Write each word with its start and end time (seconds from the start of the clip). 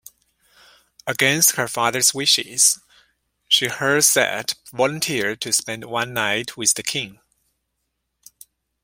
Against 1.05 1.57
her 1.57 1.67
father's 1.67 2.11
wishes, 2.11 2.79
Scheherazade 3.49 4.55
volunteered 4.71 5.41
to 5.41 5.53
spend 5.53 5.83
one 5.85 6.11
night 6.11 6.57
with 6.57 6.73
the 6.73 6.81
king. 6.81 7.19